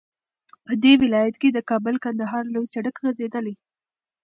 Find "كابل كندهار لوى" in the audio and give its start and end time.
1.69-2.67